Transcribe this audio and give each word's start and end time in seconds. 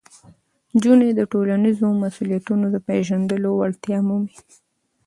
نجونې 0.73 1.09
د 1.15 1.21
ټولنیزو 1.31 1.87
مسؤلیتونو 2.03 2.65
د 2.71 2.75
پېژندلو 2.87 3.49
وړتیا 3.59 3.97
مومي. 4.07 4.35